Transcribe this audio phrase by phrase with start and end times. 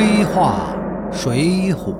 [0.00, 0.76] 黑话
[1.12, 1.92] 水浒》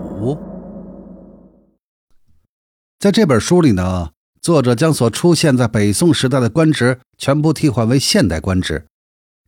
[3.00, 4.10] 在这本书里呢，
[4.40, 8.86] 作者将所出现在北宋时代的官职全部替换为现代官职。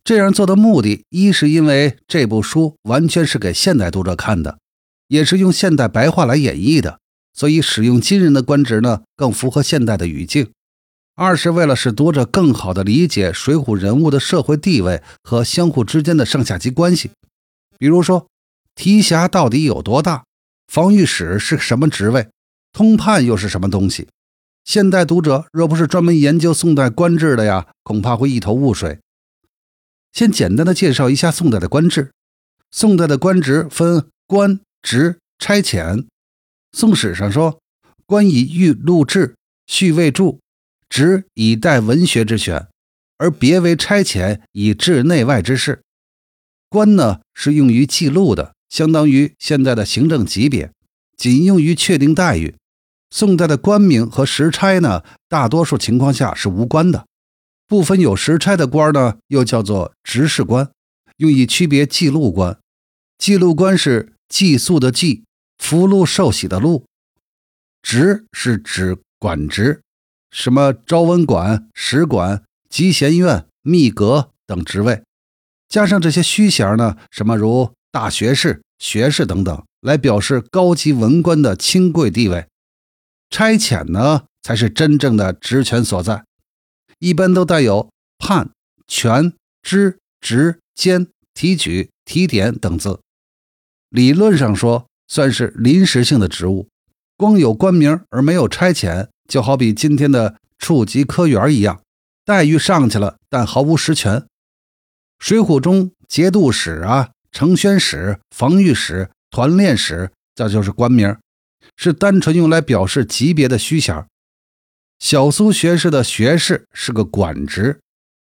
[0.03, 4.57] 这样做的目的，一是因为这部书完全是给现代读者看的，
[5.07, 6.99] 也是用现代白话来演绎的，
[7.33, 10.49] 所以使用今人的官职呢，更符合现代的语境。
[11.15, 17.11] 二是为了使读者更好地理解水浒人物的社会地位和相互之间的上下级关系，
[17.79, 18.27] 比如说
[18.75, 20.25] 提辖到底有多大，
[20.67, 22.29] 防御使是什么职位，
[22.71, 24.07] 通判又是什么东西。
[24.63, 28.99] 现代读者若不是专门研究宋代官制的呀，恐怕会一头雾水。
[30.13, 32.11] 先简单的介绍一下宋代的官制。
[32.69, 36.05] 宋代的官职分官职差遣。
[36.71, 37.59] 宋史上说，
[38.05, 39.35] 官以御录制，
[39.67, 40.39] 序位注。
[40.89, 42.67] 职以待文学之选，
[43.17, 45.81] 而别为差遣以治内外之事。
[46.69, 50.71] 官呢是用于记录的，相当于现在的行政级别，
[51.17, 52.55] 仅用于确定待遇。
[53.09, 57.05] 宋代的官名和实差呢，大多数情况下是无关的。
[57.67, 60.71] 部分有实差的官呢，又叫做执事官，
[61.17, 62.57] 用以区别记录官。
[63.17, 65.25] 记录官是寄宿的寄，
[65.57, 66.85] 福禄寿喜的禄。
[67.81, 69.81] 职是指管职。
[70.31, 75.03] 什么昭文馆、使馆、集贤院、秘阁等职位，
[75.67, 76.95] 加上这些虚衔呢？
[77.11, 82.47] 什么如大学士、学士等等，来表示高级文官的清贵地位。
[83.29, 86.23] 差遣呢，才是真正的职权所在，
[86.99, 88.51] 一般都带有判、
[88.87, 92.99] 权、知、职、监、提举、提点等字。
[93.89, 96.69] 理论上说，算是临时性的职务，
[97.17, 99.09] 光有官名而没有差遣。
[99.27, 101.81] 就好比今天的处级科员一样，
[102.25, 104.25] 待遇上去了，但毫无实权。
[105.19, 111.15] 水浒中节度使啊、承宣使、防御使、团练使，这就是官名，
[111.75, 114.05] 是单纯用来表示级别的虚衔。
[114.99, 117.79] 小苏学士的学士是个管职，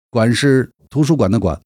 [0.09, 1.61] 管是图书馆的管。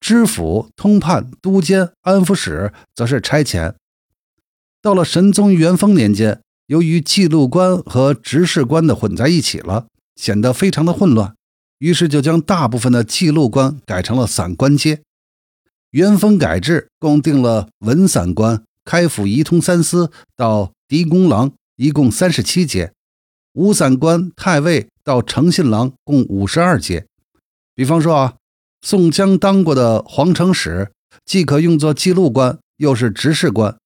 [0.00, 3.74] 知府、通判、都监、安抚使则是差遣。
[4.82, 6.40] 到了神宗元丰年间。
[6.66, 11.34] 由于记录官和执事官的混在一起了，显得非常的混乱，
[11.78, 15.02] 于是就将大部分的记录官改成了散官阶。
[15.90, 22.92] 元丰改制，共定了文散官、开府仪同三司到狄公郎，一共三十七阶；
[23.54, 27.06] 武散官、太尉到诚信郎，共五十二阶。
[27.74, 28.34] 比方说啊，
[28.82, 30.92] 宋江当过的皇城使，
[31.24, 33.76] 既可用作记录官，又是执事官。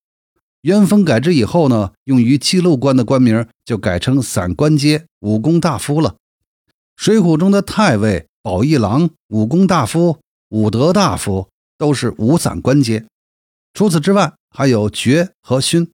[0.60, 6.16] 元丰改制以后呢，用于记录官的官名就改成散官阶武功大夫了。
[6.96, 10.18] 水浒中的太尉、保义郎、武功大夫、
[10.50, 11.48] 武德大夫
[11.78, 13.04] 都是五散官阶。
[13.72, 15.90] 除此之外，还有爵和勋。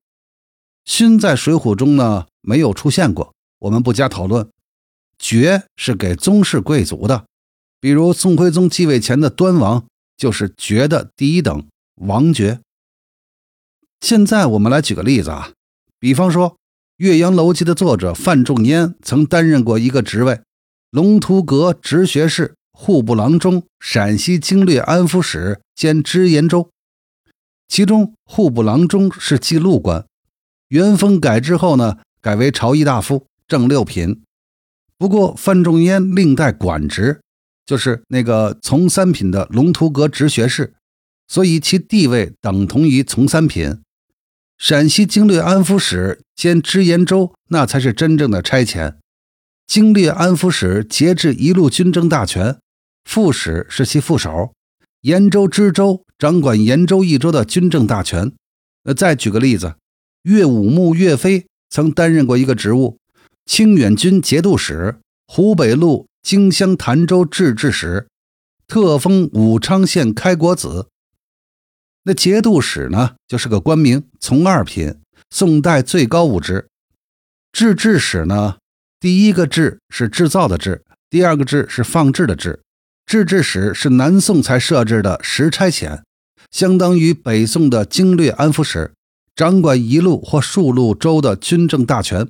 [0.84, 4.48] 勋在水浒中呢没有出现过，我们不加讨论。
[5.18, 7.26] 爵是给宗室贵族的，
[7.80, 9.86] 比如宋徽宗继位前的端王
[10.16, 12.60] 就是爵的第一等王爵。
[14.00, 15.52] 现在我们来举个例子啊，
[15.98, 16.50] 比方说
[16.96, 20.40] 《岳阳楼记》的作者范仲淹曾担任过一个职位——
[20.90, 26.70] 龙图阁直学士、户部郎中、陕西经略安抚使兼知延州。
[27.68, 30.06] 其中户部郎中是记录官，
[30.68, 34.22] 元丰改制后呢，改为朝议大夫，正六品。
[34.96, 37.20] 不过范仲淹另带管职，
[37.66, 40.72] 就是那个从三品的龙图阁直学士，
[41.28, 43.78] 所以其地位等同于从三品。
[44.56, 48.94] 陕西经略安抚使兼知延州，那才是真正的差遣。
[49.66, 52.58] 经略安抚使节制一路军政大权，
[53.04, 54.52] 副使是其副手。
[55.02, 58.32] 延州知州掌管延州一州的军政大权。
[58.84, 59.76] 呃，再举个例子，
[60.24, 62.98] 岳武穆岳飞曾担任过一个职务：
[63.46, 68.08] 清远军节度使、湖北路荆襄潭州制置使，
[68.66, 70.88] 特封武昌县开国子。
[72.02, 74.96] 那节度使呢，就是个官名，从二品，
[75.30, 76.68] 宋代最高武职。
[77.52, 78.58] 制制使呢，
[78.98, 82.60] 第一个制是制造的制，第二个制是放置的制。
[83.10, 86.02] 制制使是南宋才设置的实差遣，
[86.52, 88.92] 相当于北宋的经略安抚使，
[89.34, 92.28] 掌管一路或数路州的军政大权。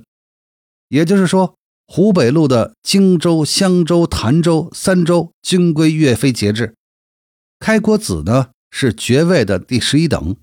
[0.87, 1.55] 也就是说，
[1.85, 6.73] 湖北路的荆州、襄州、潭州三州均归岳飞节制。
[7.59, 8.47] 开国子呢？
[8.71, 10.35] 是爵位的第十一等。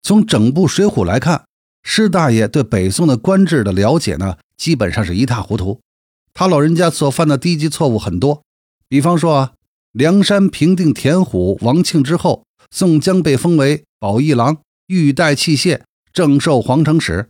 [0.00, 1.42] 从整部《水浒》来看，
[1.82, 5.80] 施大爷对北宋的官制的了解呢，基本上是一塌糊涂。
[6.32, 8.44] 他老人家所犯的低级错误很多，
[8.90, 9.52] 比方说啊，
[9.92, 15.82] 梁山平定田虎、王庆之后，宋江被封为保义郎、御带器械、
[16.12, 17.28] 正授皇城使。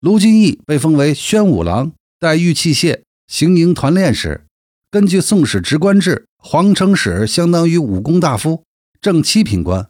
[0.00, 4.44] 卢俊义被封为宣武郎、带御器械、行营团练使。
[4.90, 8.64] 根据《宋史职官制》，皇城使相当于武功大夫，
[9.00, 9.88] 正七品官，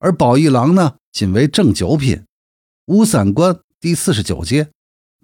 [0.00, 2.24] 而保义郎呢，仅为正九品，
[2.84, 4.68] 五散官第四十九阶。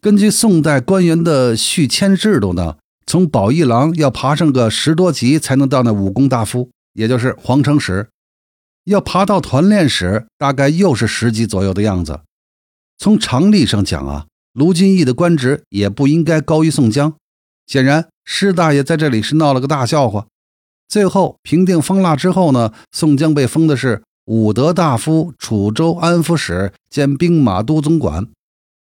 [0.01, 8.09] 根据宋代官员的续迁制度呢，从保义郎要爬上个十多级才能到那武功大夫，也就是皇城使。
[8.85, 12.21] 要爬到团练使，大概又是十级左右的样子。
[12.99, 17.15] 从常理上讲啊，卢俊义的官职也不应该高于宋江。
[17.67, 20.27] 显然，施大爷在这里是闹了个大笑话。
[20.89, 28.29] 最后平定方腊之后呢，宋江被封的是武德大夫、楚州安抚使兼兵马都总管。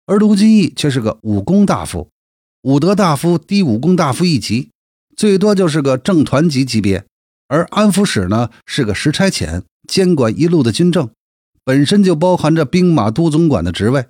[0.05, 2.09] 而卢俊义却是个武功大夫，
[2.63, 4.69] 武德大夫低武功大夫一级，
[5.17, 7.05] 最多就是个正团级级别。
[7.49, 11.09] 而安抚使呢，是个实差遣，监管一路的军政，
[11.65, 14.05] 本身就包含着兵马都总管的职位。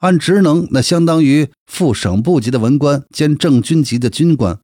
[0.00, 4.58] 按职能，那相当于副省部级的文官兼正军级的军官。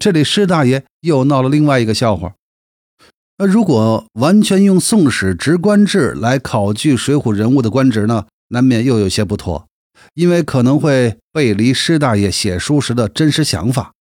[0.00, 2.34] 这里施大爷又闹了另外一个笑话。
[3.38, 9.68] 那如果完全用《宋史职官制》来考据《水浒》人物的官职呢，难免又有些不妥。
[10.14, 13.92] 因为可能会背离施大爷写书时的真实想法，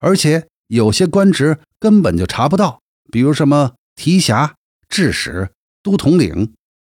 [0.00, 4.54] 而且有些官职根本就查不到，比如什么提辖、
[4.88, 5.50] 制使、
[5.82, 6.52] 都统领。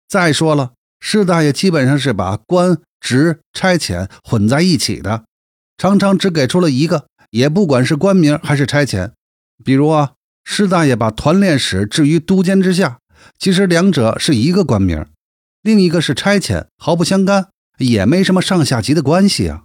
[0.07, 5.25] 再说了，施大爷基本上是把官职差遣混在一起的，
[5.77, 9.11] 常常只给出了一个，也不管是官名还是差遣。
[9.63, 10.13] 比如啊，
[10.43, 12.99] 施大爷把团练使置于都监之下，
[13.37, 15.05] 其实两者是一个官名，
[15.61, 17.49] 另一个是差遣，毫不相干。
[17.77, 19.63] 也没什么上下级的关系啊。